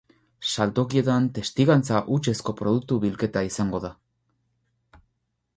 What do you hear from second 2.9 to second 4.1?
bilketa izango da.